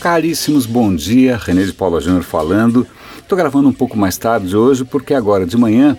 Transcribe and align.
Caríssimos, 0.00 0.64
bom 0.64 0.94
dia. 0.94 1.36
René 1.36 1.64
de 1.64 1.72
Paula 1.72 2.00
Júnior 2.00 2.22
falando. 2.22 2.86
Estou 3.18 3.36
gravando 3.36 3.68
um 3.68 3.72
pouco 3.72 3.98
mais 3.98 4.16
tarde 4.16 4.56
hoje 4.56 4.84
porque 4.84 5.12
agora 5.12 5.44
de 5.44 5.56
manhã 5.56 5.98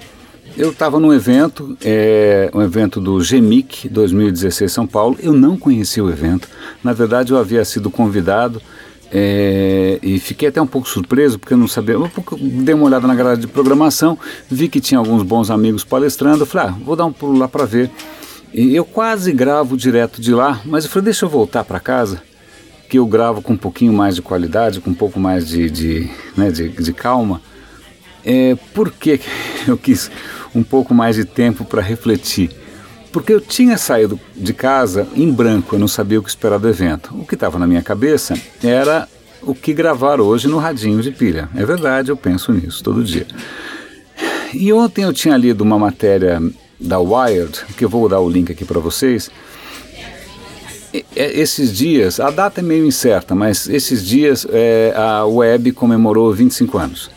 eu 0.57 0.71
estava 0.71 1.01
num 1.01 1.13
evento, 1.13 1.77
é, 1.83 2.49
um 2.53 2.61
evento 2.61 3.01
do 3.01 3.21
GEMIC 3.21 3.89
2016 3.89 4.71
São 4.71 4.87
Paulo. 4.87 5.17
Eu 5.19 5.33
não 5.33 5.57
conhecia 5.57 6.01
o 6.01 6.09
evento. 6.09 6.47
Na 6.81 6.93
verdade, 6.93 7.33
eu 7.33 7.37
havia 7.37 7.63
sido 7.65 7.91
convidado 7.91 8.61
é, 9.11 9.99
e 10.01 10.17
fiquei 10.17 10.47
até 10.47 10.61
um 10.61 10.67
pouco 10.67 10.87
surpreso 10.87 11.37
porque 11.37 11.53
eu 11.53 11.57
não 11.57 11.67
sabia. 11.67 11.95
Eu 11.95 12.09
dei 12.39 12.73
uma 12.73 12.85
olhada 12.85 13.05
na 13.05 13.15
grade 13.15 13.41
de 13.41 13.47
programação, 13.47 14.17
vi 14.49 14.69
que 14.69 14.79
tinha 14.79 14.97
alguns 14.97 15.23
bons 15.23 15.51
amigos 15.51 15.83
palestrando. 15.83 16.43
Eu 16.43 16.47
falei, 16.47 16.69
ah, 16.69 16.75
vou 16.85 16.95
dar 16.95 17.05
um 17.05 17.11
pulo 17.11 17.37
lá 17.37 17.49
para 17.49 17.65
ver. 17.65 17.91
E 18.53 18.73
eu 18.73 18.85
quase 18.85 19.33
gravo 19.33 19.75
direto 19.75 20.21
de 20.21 20.33
lá, 20.33 20.61
mas 20.63 20.85
eu 20.85 20.89
falei, 20.89 21.05
deixa 21.05 21.25
eu 21.25 21.29
voltar 21.29 21.65
para 21.65 21.81
casa 21.81 22.28
que 22.89 22.97
eu 22.97 23.05
gravo 23.05 23.41
com 23.41 23.53
um 23.53 23.57
pouquinho 23.57 23.93
mais 23.93 24.15
de 24.15 24.21
qualidade, 24.21 24.81
com 24.81 24.89
um 24.89 24.95
pouco 24.95 25.19
mais 25.19 25.47
de, 25.47 25.69
de, 25.69 26.09
né, 26.35 26.49
de, 26.49 26.69
de 26.69 26.91
calma. 26.91 27.39
É, 28.25 28.57
por 28.73 28.91
que 28.91 29.21
eu 29.67 29.77
quis 29.77 30.09
um 30.55 30.63
pouco 30.63 30.93
mais 30.93 31.15
de 31.15 31.23
tempo 31.23 31.63
para 31.63 31.81
refletir? 31.81 32.49
Porque 33.11 33.31
eu 33.31 33.39
tinha 33.39 33.77
saído 33.77 34.19
de 34.35 34.53
casa 34.53 35.07
em 35.15 35.31
branco, 35.31 35.75
eu 35.75 35.79
não 35.79 35.87
sabia 35.87 36.19
o 36.19 36.23
que 36.23 36.29
esperar 36.29 36.59
do 36.59 36.67
evento. 36.67 37.15
O 37.15 37.25
que 37.25 37.35
estava 37.35 37.57
na 37.59 37.67
minha 37.67 37.81
cabeça 37.81 38.35
era 38.63 39.07
o 39.41 39.53
que 39.55 39.73
gravar 39.73 40.19
hoje 40.19 40.47
no 40.47 40.57
radinho 40.57 41.01
de 41.01 41.11
pilha. 41.11 41.47
É 41.55 41.63
verdade, 41.63 42.09
eu 42.09 42.17
penso 42.17 42.51
nisso 42.51 42.83
todo 42.83 43.03
dia. 43.03 43.25
E 44.53 44.73
ontem 44.73 45.03
eu 45.03 45.13
tinha 45.13 45.37
lido 45.37 45.61
uma 45.61 45.77
matéria 45.77 46.41
da 46.79 46.99
Wired, 46.99 47.65
que 47.77 47.85
eu 47.85 47.89
vou 47.89 48.09
dar 48.09 48.19
o 48.19 48.29
link 48.29 48.51
aqui 48.51 48.65
para 48.65 48.79
vocês, 48.79 49.29
esses 51.15 51.75
dias, 51.75 52.19
a 52.19 52.31
data 52.31 52.61
é 52.61 52.63
meio 52.63 52.85
incerta, 52.85 53.35
mas 53.35 53.69
esses 53.69 54.05
dias 54.05 54.47
é, 54.49 54.93
a 54.95 55.25
web 55.25 55.71
comemorou 55.71 56.33
25 56.33 56.77
anos. 56.77 57.11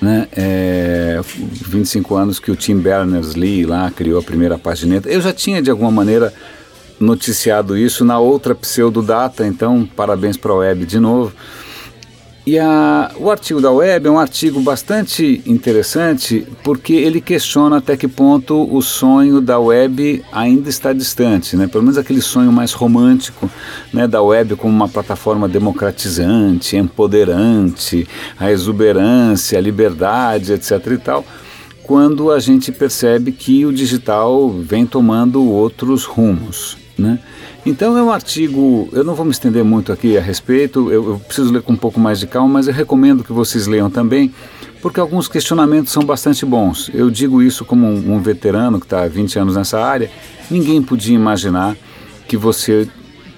Né? 0.00 0.26
É, 0.36 1.20
25 1.22 2.16
anos 2.16 2.40
que 2.40 2.50
o 2.50 2.56
Tim 2.56 2.78
Berners-Lee 2.78 3.64
lá 3.64 3.90
criou 3.90 4.18
a 4.18 4.22
primeira 4.22 4.58
pagineta. 4.58 5.08
Eu 5.08 5.20
já 5.20 5.32
tinha 5.32 5.62
de 5.62 5.70
alguma 5.70 5.92
maneira 5.92 6.32
noticiado 6.98 7.76
isso 7.76 8.04
na 8.04 8.18
outra 8.18 8.54
pseudodata, 8.54 9.46
então 9.46 9.88
parabéns 9.96 10.36
para 10.36 10.52
a 10.52 10.56
web 10.56 10.84
de 10.84 10.98
novo. 10.98 11.32
E 12.44 12.58
a, 12.58 13.12
o 13.18 13.30
artigo 13.30 13.60
da 13.60 13.70
web 13.70 14.08
é 14.08 14.10
um 14.10 14.18
artigo 14.18 14.60
bastante 14.60 15.40
interessante 15.46 16.44
porque 16.64 16.92
ele 16.92 17.20
questiona 17.20 17.76
até 17.76 17.96
que 17.96 18.08
ponto 18.08 18.68
o 18.74 18.82
sonho 18.82 19.40
da 19.40 19.60
web 19.60 20.24
ainda 20.32 20.68
está 20.68 20.92
distante, 20.92 21.56
né? 21.56 21.68
pelo 21.68 21.84
menos 21.84 21.96
aquele 21.96 22.20
sonho 22.20 22.50
mais 22.50 22.72
romântico 22.72 23.48
né, 23.92 24.08
da 24.08 24.20
web 24.20 24.56
como 24.56 24.74
uma 24.74 24.88
plataforma 24.88 25.48
democratizante, 25.48 26.76
empoderante, 26.76 28.08
a 28.36 28.50
exuberância, 28.50 29.56
a 29.56 29.62
liberdade, 29.62 30.52
etc. 30.52 30.84
e 30.94 30.98
tal, 30.98 31.24
quando 31.84 32.32
a 32.32 32.40
gente 32.40 32.72
percebe 32.72 33.30
que 33.30 33.64
o 33.64 33.72
digital 33.72 34.50
vem 34.50 34.84
tomando 34.84 35.44
outros 35.48 36.04
rumos. 36.04 36.76
Né? 36.98 37.20
Então 37.64 37.96
é 37.96 38.02
um 38.02 38.10
artigo, 38.10 38.88
eu 38.92 39.04
não 39.04 39.14
vou 39.14 39.24
me 39.24 39.30
estender 39.30 39.62
muito 39.62 39.92
aqui 39.92 40.18
a 40.18 40.20
respeito, 40.20 40.90
eu, 40.90 41.10
eu, 41.10 41.18
preciso 41.20 41.52
ler 41.52 41.62
com 41.62 41.74
um 41.74 41.76
pouco 41.76 42.00
mais 42.00 42.18
de 42.18 42.26
calma, 42.26 42.54
mas 42.54 42.66
eu 42.66 42.74
recomendo 42.74 43.22
que 43.22 43.32
vocês 43.32 43.68
leiam 43.68 43.88
também, 43.88 44.34
porque 44.80 44.98
alguns 44.98 45.28
questionamentos 45.28 45.92
são 45.92 46.02
bastante 46.02 46.44
bons. 46.44 46.90
Eu 46.92 47.08
digo 47.08 47.40
isso 47.40 47.64
como 47.64 47.86
um, 47.86 48.14
um 48.14 48.20
veterano 48.20 48.80
que 48.80 48.86
está 48.86 49.04
há 49.04 49.08
20 49.08 49.38
anos 49.38 49.54
nessa 49.54 49.80
área, 49.80 50.10
ninguém 50.50 50.82
podia 50.82 51.14
imaginar 51.14 51.76
que 52.26 52.36
você 52.36 52.88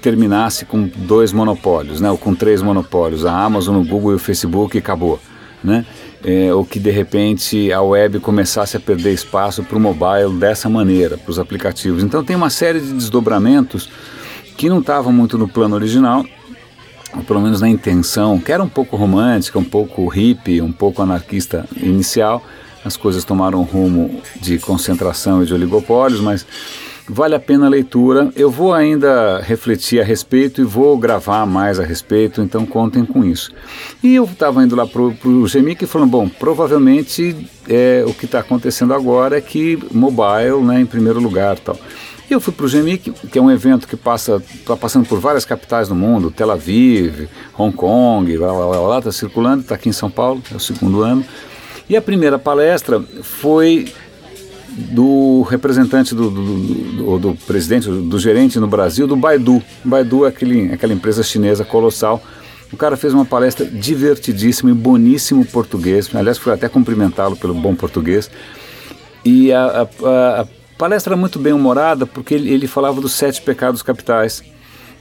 terminasse 0.01 0.65
com 0.65 0.89
dois 0.97 1.31
monopólios, 1.31 2.01
né, 2.01 2.11
ou 2.11 2.17
com 2.17 2.35
três 2.35 2.63
monopólios, 2.63 3.27
a 3.27 3.39
Amazon, 3.39 3.77
o 3.77 3.85
Google 3.85 4.13
e 4.13 4.15
o 4.15 4.19
Facebook 4.19 4.75
e 4.75 4.79
acabou. 4.79 5.21
Né? 5.63 5.85
É, 6.23 6.53
ou 6.53 6.65
que 6.65 6.79
de 6.79 6.91
repente 6.91 7.71
a 7.73 7.83
web 7.83 8.21
começasse 8.21 8.77
a 8.77 8.81
perder 8.81 9.13
espaço 9.13 9.63
para 9.63 9.77
o 9.77 9.81
mobile 9.81 10.33
dessa 10.39 10.69
maneira, 10.71 11.19
para 11.19 11.31
os 11.31 11.39
aplicativos. 11.39 12.03
Então 12.03 12.25
tem 12.25 12.35
uma 12.35 12.49
série 12.49 12.81
de 12.81 12.93
desdobramentos 12.93 13.91
que 14.57 14.69
não 14.69 14.81
estavam 14.81 15.13
muito 15.13 15.37
no 15.37 15.49
plano 15.49 15.75
original, 15.75 16.25
ou 17.15 17.23
pelo 17.23 17.41
menos 17.41 17.61
na 17.61 17.69
intenção, 17.69 18.41
que 18.41 18.53
era 18.53 18.63
um 18.63 18.69
pouco 18.69 18.97
romântica, 18.97 19.59
um 19.59 19.65
pouco 19.65 20.07
hippie, 20.09 20.61
um 20.61 20.73
pouco 20.73 21.03
anarquista 21.03 21.67
inicial. 21.77 22.45
As 22.85 22.97
coisas 22.97 23.25
tomaram 23.25 23.61
um 23.61 23.65
rumo 23.65 24.21
de 24.41 24.59
concentração 24.59 25.43
e 25.43 25.47
de 25.47 25.55
oligopólios, 25.55 26.21
mas 26.21 26.47
Vale 27.07 27.35
a 27.35 27.41
pena 27.41 27.67
a 27.67 27.69
leitura. 27.69 28.31
Eu 28.35 28.51
vou 28.51 28.73
ainda 28.73 29.39
refletir 29.41 30.01
a 30.01 30.05
respeito 30.05 30.63
e 30.63 30.65
vou 30.65 30.97
gravar 30.97 31.45
mais 31.45 31.79
a 31.79 31.85
respeito, 31.85 32.41
então 32.41 32.65
contem 32.65 33.05
com 33.05 33.23
isso. 33.23 33.53
E 34.03 34.15
eu 34.15 34.25
estava 34.25 34.65
indo 34.65 34.75
lá 34.75 34.87
para 34.87 35.03
o 35.03 35.47
Gemic 35.47 35.85
e 35.85 35.87
falando, 35.87 36.11
bom, 36.11 36.29
provavelmente 36.29 37.37
é, 37.69 38.05
o 38.07 38.15
que 38.15 38.25
está 38.25 38.41
acontecendo 38.41 38.95
agora 38.95 39.37
é 39.37 39.41
que 39.43 39.79
mobile, 39.93 40.63
né, 40.63 40.81
em 40.81 40.87
primeiro 40.87 41.21
lugar 41.21 41.59
tal. 41.59 41.79
Eu 42.35 42.41
fui 42.41 42.53
para 42.53 42.67
o 42.67 42.69
GEMIC, 42.69 43.13
que 43.31 43.39
é 43.39 43.41
um 43.41 43.49
evento 43.49 43.87
que 43.87 43.97
passa, 43.97 44.43
está 44.53 44.77
passando 44.77 45.07
por 45.07 45.21
várias 45.21 45.45
capitais 45.45 45.87
do 45.87 45.95
mundo, 45.95 46.33
Tel 46.33 46.51
Aviv, 46.51 47.29
Hong 47.57 47.73
Kong, 47.75 48.37
lá, 48.37 48.99
está 48.99 49.13
circulando, 49.13 49.61
está 49.63 49.77
aqui 49.77 49.89
em 49.89 49.93
São 49.93 50.11
Paulo, 50.11 50.43
é 50.53 50.57
o 50.57 50.59
segundo 50.59 51.03
ano. 51.03 51.25
E 51.89 51.97
a 51.97 52.03
primeira 52.03 52.37
palestra 52.37 53.01
foi 53.23 53.93
do 54.69 55.43
representante 55.43 56.13
do, 56.13 56.29
do, 56.29 56.57
do, 56.57 57.19
do, 57.21 57.35
presidente, 57.47 57.89
do 57.89 58.19
gerente 58.19 58.59
no 58.59 58.67
Brasil, 58.67 59.07
do 59.07 59.15
Baidu. 59.15 59.63
Baidu 59.85 60.25
é 60.25 60.29
aquele, 60.31 60.73
aquela 60.73 60.93
empresa 60.93 61.23
chinesa 61.23 61.65
colossal. 61.65 62.21
O 62.73 62.77
cara 62.77 62.97
fez 62.97 63.15
uma 63.15 63.25
palestra 63.25 63.65
divertidíssima 63.65 64.73
e 64.73 64.75
boníssimo 64.75 65.45
português. 65.45 66.11
Aliás, 66.13 66.37
fui 66.37 66.53
até 66.53 66.69
cumprimentá-lo 66.69 67.37
pelo 67.37 67.55
bom 67.55 67.77
português. 67.77 68.29
E 69.25 69.53
a, 69.53 69.87
a, 70.03 70.41
a 70.41 70.47
palestra 70.79 71.17
muito 71.17 71.39
bem 71.39 71.53
humorada 71.53 72.07
porque 72.07 72.35
ele, 72.35 72.51
ele 72.51 72.67
falava 72.67 73.01
dos 73.01 73.13
sete 73.13 73.41
pecados 73.43 73.83
capitais 73.83 74.43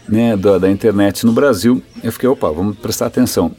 né, 0.07 0.35
da, 0.35 0.57
da 0.57 0.69
internet 0.69 1.25
no 1.25 1.31
Brasil. 1.31 1.81
Eu 2.03 2.11
fiquei, 2.11 2.29
opa, 2.29 2.51
vamos 2.51 2.77
prestar 2.77 3.07
atenção. 3.07 3.51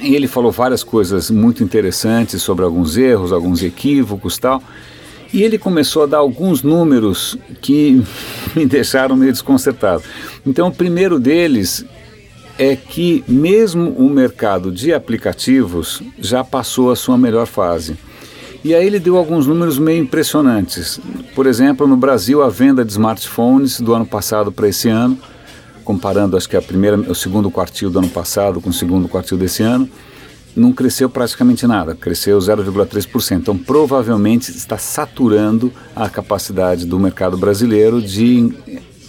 E 0.00 0.14
ele 0.14 0.26
falou 0.26 0.50
várias 0.50 0.82
coisas 0.82 1.30
muito 1.30 1.62
interessantes 1.62 2.42
sobre 2.42 2.64
alguns 2.64 2.96
erros, 2.96 3.32
alguns 3.32 3.62
equívocos 3.62 4.38
tal. 4.38 4.62
E 5.32 5.42
ele 5.42 5.58
começou 5.58 6.02
a 6.04 6.06
dar 6.06 6.18
alguns 6.18 6.62
números 6.62 7.36
que 7.60 8.02
me 8.54 8.66
deixaram 8.66 9.16
meio 9.16 9.32
desconcertado. 9.32 10.02
Então, 10.46 10.68
o 10.68 10.74
primeiro 10.74 11.18
deles 11.18 11.84
é 12.58 12.76
que 12.76 13.24
mesmo 13.26 13.90
o 13.90 14.08
mercado 14.08 14.70
de 14.70 14.92
aplicativos 14.92 16.02
já 16.18 16.44
passou 16.44 16.90
a 16.90 16.96
sua 16.96 17.18
melhor 17.18 17.46
fase. 17.46 17.96
E 18.64 18.74
aí 18.74 18.86
ele 18.86 18.98
deu 18.98 19.18
alguns 19.18 19.46
números 19.46 19.78
meio 19.78 20.02
impressionantes. 20.02 20.98
Por 21.34 21.46
exemplo, 21.46 21.86
no 21.86 21.98
Brasil 21.98 22.42
a 22.42 22.48
venda 22.48 22.82
de 22.82 22.92
smartphones 22.92 23.78
do 23.78 23.92
ano 23.92 24.06
passado 24.06 24.50
para 24.50 24.66
esse 24.66 24.88
ano, 24.88 25.18
comparando 25.84 26.34
acho 26.34 26.48
que 26.48 26.56
a 26.56 26.62
primeira, 26.62 26.96
o 26.96 27.14
segundo 27.14 27.50
quartil 27.50 27.90
do 27.90 27.98
ano 27.98 28.08
passado 28.08 28.62
com 28.62 28.70
o 28.70 28.72
segundo 28.72 29.06
quartil 29.06 29.36
desse 29.36 29.62
ano, 29.62 29.86
não 30.56 30.72
cresceu 30.72 31.10
praticamente 31.10 31.66
nada, 31.66 31.94
cresceu 31.94 32.38
0,3%. 32.38 33.36
Então, 33.36 33.58
provavelmente 33.58 34.50
está 34.50 34.78
saturando 34.78 35.70
a 35.94 36.08
capacidade 36.08 36.86
do 36.86 36.98
mercado 36.98 37.36
brasileiro 37.36 38.00
de 38.00 38.50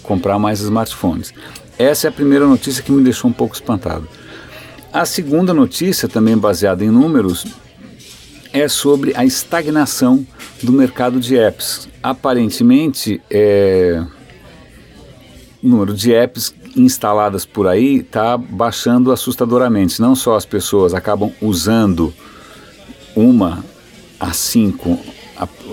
comprar 0.04 0.38
mais 0.38 0.60
smartphones. 0.60 1.34
Essa 1.80 2.08
é 2.08 2.10
a 2.10 2.12
primeira 2.12 2.46
notícia 2.46 2.84
que 2.84 2.92
me 2.92 3.02
deixou 3.02 3.30
um 3.30 3.34
pouco 3.34 3.56
espantado. 3.56 4.06
A 4.92 5.06
segunda 5.06 5.54
notícia, 5.54 6.10
também 6.10 6.38
baseada 6.38 6.84
em 6.84 6.90
números, 6.90 7.46
é 8.56 8.70
sobre 8.70 9.14
a 9.16 9.26
estagnação 9.26 10.26
do 10.64 10.72
mercado 10.72 11.20
de 11.20 11.38
apps. 11.38 11.90
Aparentemente, 12.02 13.22
é, 13.30 14.02
o 15.62 15.68
número 15.68 15.94
de 15.94 16.14
apps 16.14 16.56
instaladas 16.74 17.46
por 17.46 17.68
aí 17.68 17.98
está 17.98 18.38
baixando 18.38 19.12
assustadoramente. 19.12 20.00
Não 20.00 20.16
só 20.16 20.38
as 20.38 20.46
pessoas 20.46 20.94
acabam 20.94 21.34
usando 21.42 22.14
uma 23.14 23.64
a 24.18 24.32
cinco 24.32 24.98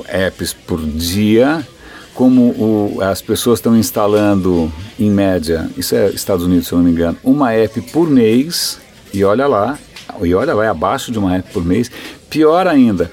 apps 0.09 0.53
por 0.53 0.85
dia, 0.85 1.65
como 2.15 2.51
o, 2.51 2.99
as 3.01 3.23
pessoas 3.23 3.61
estão 3.61 3.77
instalando, 3.77 4.73
em 4.99 5.09
média, 5.09 5.71
isso 5.77 5.95
é 5.95 6.11
Estados 6.11 6.45
Unidos, 6.45 6.67
se 6.67 6.73
eu 6.73 6.79
não 6.79 6.85
me 6.85 6.91
engano, 6.91 7.17
uma 7.23 7.53
app 7.53 7.81
por 7.93 8.11
mês, 8.11 8.81
e 9.15 9.23
olha 9.23 9.47
lá, 9.47 9.79
e 10.23 10.35
olha 10.35 10.53
é 10.53 10.69
abaixo 10.69 11.11
de 11.11 11.19
uma 11.19 11.37
app 11.37 11.53
por 11.53 11.65
mês. 11.65 11.91
Pior 12.29 12.67
ainda, 12.67 13.11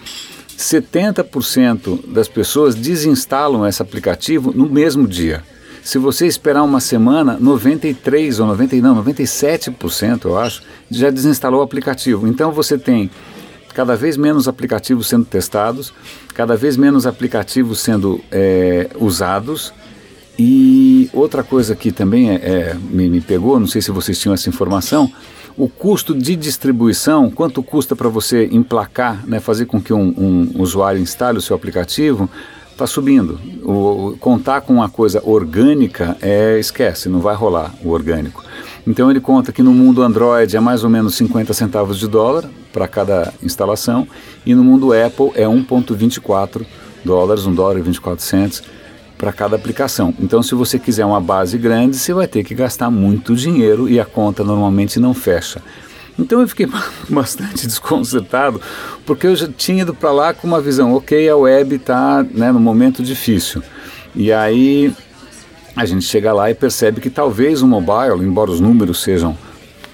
70% 0.57 2.07
das 2.07 2.27
pessoas 2.27 2.75
desinstalam 2.75 3.65
esse 3.65 3.81
aplicativo 3.81 4.51
no 4.53 4.69
mesmo 4.69 5.07
dia. 5.07 5.43
Se 5.81 5.97
você 5.97 6.27
esperar 6.27 6.63
uma 6.63 6.79
semana, 6.79 7.37
93 7.39 8.39
ou 8.39 8.47
90, 8.47 8.75
não, 8.77 9.03
97%, 9.03 10.25
eu 10.25 10.37
acho, 10.37 10.61
já 10.91 11.09
desinstalou 11.09 11.61
o 11.61 11.63
aplicativo. 11.63 12.27
Então 12.27 12.51
você 12.51 12.77
tem 12.77 13.09
cada 13.73 13.95
vez 13.95 14.17
menos 14.17 14.47
aplicativos 14.47 15.07
sendo 15.07 15.25
testados, 15.25 15.93
cada 16.33 16.55
vez 16.57 16.75
menos 16.75 17.07
aplicativos 17.07 17.79
sendo 17.79 18.19
é, 18.31 18.89
usados 18.99 19.73
E 20.37 21.09
outra 21.13 21.43
coisa 21.43 21.75
que 21.75 21.91
também 21.91 22.29
é, 22.29 22.35
é, 22.35 22.77
me, 22.79 23.09
me 23.09 23.19
pegou, 23.21 23.59
não 23.59 23.67
sei 23.67 23.81
se 23.81 23.91
vocês 23.91 24.17
tinham 24.17 24.33
essa 24.33 24.47
informação, 24.47 25.11
o 25.59 25.67
custo 25.67 26.15
de 26.15 26.37
distribuição, 26.37 27.29
quanto 27.29 27.61
custa 27.61 27.93
para 27.93 28.07
você 28.07 28.47
emplacar, 28.49 29.27
né, 29.27 29.41
fazer 29.41 29.65
com 29.65 29.81
que 29.81 29.91
um, 29.91 30.13
um 30.17 30.61
usuário 30.61 31.01
instale 31.01 31.37
o 31.37 31.41
seu 31.41 31.53
aplicativo, 31.53 32.29
está 32.71 32.87
subindo. 32.87 33.37
O, 33.61 34.15
contar 34.21 34.61
com 34.61 34.75
uma 34.75 34.87
coisa 34.87 35.21
orgânica 35.25 36.15
é 36.21 36.57
esquece, 36.57 37.09
não 37.09 37.19
vai 37.19 37.35
rolar 37.35 37.75
o 37.83 37.89
orgânico. 37.89 38.41
Então 38.87 39.11
ele 39.11 39.19
conta 39.19 39.51
que 39.51 39.61
no 39.61 39.73
mundo 39.73 40.01
Android 40.01 40.55
é 40.55 40.61
mais 40.61 40.85
ou 40.85 40.89
menos 40.89 41.15
50 41.15 41.53
centavos 41.53 41.99
de 41.99 42.07
dólar 42.07 42.49
para 42.71 42.87
cada 42.87 43.33
instalação 43.43 44.07
e 44.45 44.55
no 44.55 44.63
mundo 44.63 44.93
Apple 44.93 45.31
é 45.35 45.43
1,24 45.43 46.65
dólares, 47.03 47.45
1 47.45 47.53
dólar 47.53 47.79
e 47.79 47.81
24 47.81 48.23
centos 48.23 48.63
para 49.19 49.33
cada 49.33 49.57
aplicação. 49.57 50.13
Então, 50.17 50.41
se 50.41 50.55
você 50.55 50.79
quiser 50.79 51.05
uma 51.05 51.19
base 51.19 51.57
grande, 51.57 51.97
você 51.97 52.13
vai 52.13 52.25
ter 52.25 52.41
que 52.43 52.55
gastar 52.55 52.89
muito 52.89 53.35
dinheiro 53.35 53.89
e 53.89 53.99
a 53.99 54.05
conta 54.05 54.45
normalmente 54.45 54.97
não 54.97 55.13
fecha. 55.13 55.61
Então 56.17 56.41
eu 56.41 56.47
fiquei 56.47 56.67
bastante 57.07 57.67
desconcertado, 57.67 58.61
porque 59.05 59.27
eu 59.27 59.35
já 59.35 59.47
tinha 59.47 59.81
ido 59.81 59.93
para 59.93 60.11
lá 60.11 60.33
com 60.33 60.47
uma 60.47 60.61
visão, 60.61 60.93
ok, 60.93 61.29
a 61.29 61.35
web 61.35 61.75
está 61.75 62.23
né, 62.23 62.51
no 62.51 62.59
momento 62.59 63.03
difícil. 63.03 63.61
E 64.15 64.31
aí 64.31 64.93
a 65.75 65.85
gente 65.85 66.05
chega 66.05 66.33
lá 66.33 66.49
e 66.49 66.55
percebe 66.55 66.99
que 67.01 67.09
talvez 67.09 67.61
o 67.61 67.67
mobile, 67.67 68.25
embora 68.25 68.51
os 68.51 68.59
números 68.59 69.01
sejam 69.01 69.37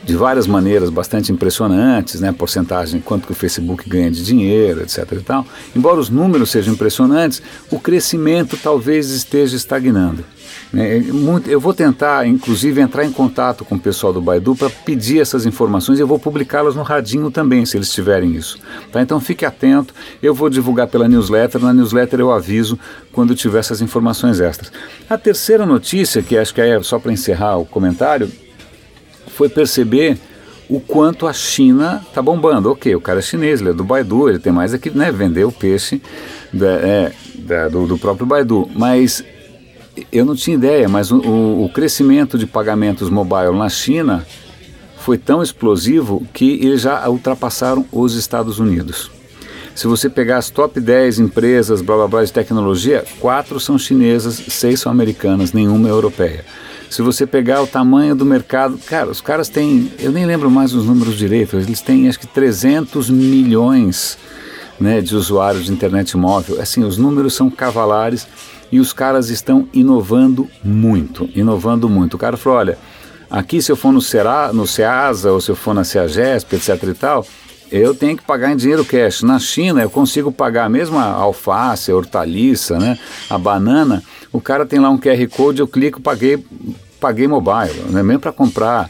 de 0.05 0.15
várias 0.15 0.45
maneiras 0.45 0.89
bastante 0.89 1.31
impressionantes, 1.31 2.21
né, 2.21 2.31
porcentagem, 2.31 3.01
quanto 3.01 3.25
que 3.25 3.31
o 3.31 3.35
Facebook 3.35 3.89
ganha 3.89 4.11
de 4.11 4.23
dinheiro, 4.23 4.81
etc 4.81 5.11
e 5.13 5.21
tal. 5.21 5.45
Embora 5.75 5.99
os 5.99 6.09
números 6.09 6.51
sejam 6.51 6.73
impressionantes, 6.73 7.41
o 7.71 7.79
crescimento 7.79 8.57
talvez 8.61 9.09
esteja 9.09 9.55
estagnando. 9.55 10.23
Né. 10.71 11.03
Eu 11.47 11.59
vou 11.59 11.73
tentar, 11.73 12.27
inclusive, 12.27 12.79
entrar 12.81 13.03
em 13.03 13.11
contato 13.11 13.65
com 13.65 13.75
o 13.75 13.79
pessoal 13.79 14.13
do 14.13 14.21
Baidu 14.21 14.55
para 14.55 14.69
pedir 14.69 15.19
essas 15.19 15.45
informações 15.45 15.97
e 15.97 16.01
eu 16.01 16.07
vou 16.07 16.19
publicá-las 16.19 16.75
no 16.75 16.83
radinho 16.83 17.31
também, 17.31 17.65
se 17.65 17.77
eles 17.77 17.91
tiverem 17.91 18.35
isso. 18.35 18.59
Tá? 18.91 19.01
Então 19.01 19.19
fique 19.19 19.45
atento, 19.45 19.93
eu 20.21 20.33
vou 20.33 20.49
divulgar 20.49 20.87
pela 20.87 21.07
newsletter, 21.07 21.61
na 21.61 21.73
newsletter 21.73 22.19
eu 22.19 22.31
aviso 22.31 22.77
quando 23.11 23.33
tiver 23.33 23.59
essas 23.59 23.81
informações 23.81 24.39
extras. 24.39 24.71
A 25.09 25.17
terceira 25.17 25.65
notícia, 25.65 26.21
que 26.21 26.37
acho 26.37 26.53
que 26.53 26.61
é 26.61 26.81
só 26.83 26.99
para 26.99 27.11
encerrar 27.11 27.57
o 27.57 27.65
comentário, 27.65 28.29
foi 29.35 29.49
perceber 29.49 30.17
o 30.69 30.79
quanto 30.79 31.27
a 31.27 31.33
China 31.33 32.03
está 32.07 32.21
bombando. 32.21 32.71
Ok, 32.71 32.95
o 32.95 33.01
cara 33.01 33.19
é 33.19 33.21
chinês, 33.21 33.59
ele 33.61 33.71
é 33.71 33.73
do 33.73 33.83
Baidu, 33.83 34.29
ele 34.29 34.39
tem 34.39 34.51
mais 34.51 34.73
aqui, 34.73 34.89
né, 34.89 35.11
vender 35.11 35.43
o 35.43 35.51
peixe 35.51 36.01
da, 36.51 36.67
é, 36.67 37.11
da, 37.35 37.67
do, 37.67 37.85
do, 37.85 37.97
próprio 37.97 38.25
Baidu. 38.25 38.69
Mas 38.73 39.23
eu 40.11 40.25
não 40.25 40.35
tinha 40.35 40.55
ideia, 40.55 40.87
mas 40.87 41.11
o, 41.11 41.17
o, 41.17 41.69
crescimento 41.73 42.37
de 42.37 42.47
pagamentos 42.47 43.09
mobile 43.09 43.55
na 43.57 43.69
China 43.69 44.25
foi 44.97 45.17
tão 45.17 45.43
explosivo 45.43 46.25
que 46.33 46.53
eles 46.53 46.81
já 46.81 47.07
ultrapassaram 47.07 47.85
os 47.91 48.15
Estados 48.15 48.57
Unidos. 48.57 49.11
Se 49.75 49.87
você 49.87 50.09
pegar 50.09 50.37
as 50.37 50.49
top 50.49 50.79
10 50.79 51.19
empresas 51.19 51.81
blá 51.81 51.97
blá 51.97 52.07
blá 52.07 52.23
de 52.23 52.31
tecnologia, 52.31 53.03
quatro 53.19 53.59
são 53.59 53.77
chinesas, 53.77 54.41
seis 54.47 54.79
são 54.79 54.89
americanas, 54.89 55.51
nenhuma 55.51 55.89
é 55.89 55.91
europeia. 55.91 56.45
Se 56.89 57.01
você 57.01 57.25
pegar 57.25 57.61
o 57.61 57.67
tamanho 57.67 58.15
do 58.15 58.25
mercado, 58.25 58.77
cara, 58.85 59.09
os 59.09 59.21
caras 59.21 59.49
têm, 59.49 59.91
eu 59.99 60.11
nem 60.11 60.25
lembro 60.25 60.49
mais 60.49 60.73
os 60.73 60.85
números 60.85 61.17
direito, 61.17 61.57
eles 61.57 61.81
têm 61.81 62.07
acho 62.07 62.19
que 62.19 62.27
300 62.27 63.09
milhões 63.09 64.17
né, 64.79 65.01
de 65.01 65.15
usuários 65.15 65.65
de 65.65 65.71
internet 65.71 66.15
móvel. 66.15 66.61
Assim, 66.61 66.83
os 66.83 66.97
números 66.97 67.33
são 67.33 67.49
cavalares 67.49 68.27
e 68.71 68.79
os 68.79 68.93
caras 68.93 69.29
estão 69.29 69.67
inovando 69.73 70.49
muito, 70.63 71.29
inovando 71.35 71.89
muito. 71.89 72.15
O 72.15 72.17
cara 72.17 72.37
falou, 72.37 72.59
olha, 72.59 72.77
aqui 73.29 73.61
se 73.61 73.71
eu 73.71 73.75
for 73.75 73.91
no, 73.91 74.01
Cera, 74.01 74.51
no 74.53 74.67
Ceasa 74.67 75.31
ou 75.31 75.41
se 75.41 75.49
eu 75.49 75.55
for 75.55 75.73
na 75.73 75.83
Ceagesp, 75.83 76.55
etc 76.55 76.81
e 76.83 76.93
tal, 76.93 77.25
eu 77.71 77.93
tenho 77.93 78.17
que 78.17 78.23
pagar 78.23 78.51
em 78.51 78.55
dinheiro 78.55 78.85
cash. 78.85 79.21
Na 79.21 79.39
China 79.39 79.81
eu 79.81 79.89
consigo 79.89 80.31
pagar 80.31 80.69
mesmo 80.69 80.97
a 80.97 81.05
alface, 81.05 81.91
a 81.91 81.95
hortaliça, 81.95 82.77
né, 82.77 82.97
a 83.29 83.37
banana, 83.37 84.03
o 84.31 84.41
cara 84.41 84.65
tem 84.65 84.79
lá 84.79 84.89
um 84.89 84.97
QR 84.97 85.27
Code, 85.29 85.61
eu 85.61 85.67
clico, 85.67 86.01
paguei, 86.01 86.43
paguei 86.99 87.27
mobile, 87.27 87.85
né? 87.89 88.03
mesmo 88.03 88.19
para 88.19 88.33
comprar 88.33 88.89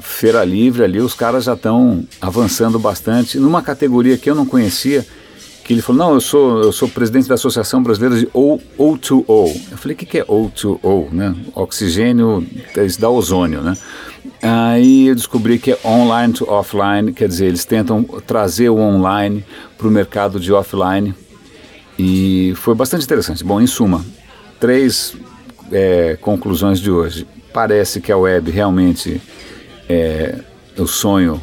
feira 0.00 0.44
livre 0.44 0.84
ali, 0.84 1.00
os 1.00 1.14
caras 1.14 1.44
já 1.44 1.54
estão 1.54 2.04
avançando 2.20 2.78
bastante 2.78 3.38
numa 3.38 3.62
categoria 3.62 4.18
que 4.18 4.28
eu 4.28 4.34
não 4.34 4.44
conhecia, 4.44 5.06
que 5.64 5.72
ele 5.72 5.80
falou, 5.80 6.06
não, 6.06 6.14
eu 6.14 6.20
sou, 6.20 6.62
eu 6.62 6.72
sou 6.72 6.86
presidente 6.86 7.26
da 7.26 7.34
Associação 7.34 7.82
Brasileira 7.82 8.18
de 8.18 8.28
o, 8.34 8.60
O2O. 8.78 9.62
Eu 9.70 9.78
falei, 9.78 9.94
o 9.94 9.98
que, 9.98 10.04
que 10.04 10.18
é 10.18 10.24
O2O? 10.24 11.10
Né? 11.10 11.34
Oxigênio, 11.54 12.46
isso 12.76 13.00
dá 13.00 13.08
ozônio, 13.08 13.62
né? 13.62 13.74
Aí 14.42 15.06
eu 15.06 15.14
descobri 15.14 15.58
que 15.58 15.72
é 15.72 15.78
online 15.82 16.34
to 16.34 16.44
offline, 16.50 17.14
quer 17.14 17.28
dizer, 17.28 17.46
eles 17.46 17.64
tentam 17.64 18.04
trazer 18.26 18.68
o 18.68 18.76
online 18.76 19.42
para 19.78 19.88
o 19.88 19.90
mercado 19.90 20.38
de 20.38 20.52
offline 20.52 21.14
e 21.98 22.52
foi 22.56 22.74
bastante 22.74 23.04
interessante. 23.04 23.42
Bom, 23.42 23.58
em 23.58 23.66
suma, 23.66 24.04
três 24.60 25.16
é, 25.72 26.18
conclusões 26.20 26.78
de 26.78 26.90
hoje. 26.90 27.26
Parece 27.54 28.02
que 28.02 28.12
a 28.12 28.18
web 28.18 28.50
realmente 28.50 29.20
é 29.88 30.40
o 30.76 30.86
sonho 30.86 31.40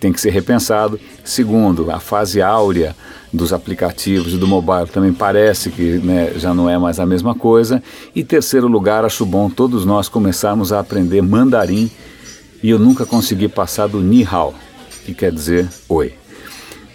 tem 0.00 0.12
que 0.12 0.20
ser 0.20 0.30
repensado. 0.30 0.98
Segundo, 1.24 1.90
a 1.90 2.00
fase 2.00 2.40
áurea 2.40 2.94
dos 3.32 3.52
aplicativos 3.52 4.34
e 4.34 4.36
do 4.36 4.46
mobile 4.46 4.86
também 4.86 5.12
parece 5.12 5.70
que 5.70 5.98
né, 5.98 6.32
já 6.36 6.52
não 6.52 6.68
é 6.68 6.76
mais 6.78 7.00
a 7.00 7.06
mesma 7.06 7.34
coisa. 7.34 7.82
E 8.14 8.22
terceiro 8.22 8.68
lugar, 8.68 9.04
acho 9.04 9.24
bom 9.24 9.48
todos 9.48 9.84
nós 9.84 10.08
começarmos 10.08 10.72
a 10.72 10.80
aprender 10.80 11.22
mandarim 11.22 11.90
e 12.62 12.70
eu 12.70 12.78
nunca 12.78 13.04
consegui 13.06 13.48
passar 13.48 13.88
do 13.88 14.00
Ni 14.00 14.24
Hao, 14.24 14.54
que 15.04 15.14
quer 15.14 15.32
dizer 15.32 15.68
oi. 15.88 16.14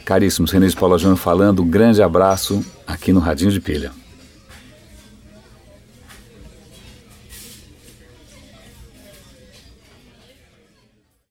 Caríssimos, 0.06 0.52
René 0.52 0.68
de 0.68 0.76
Paula 0.76 0.98
Júnior 0.98 1.18
falando, 1.18 1.66
grande 1.66 2.02
abraço 2.02 2.64
aqui 2.86 3.12
no 3.12 3.20
Radinho 3.20 3.52
de 3.52 3.60
Pilha. 3.60 3.92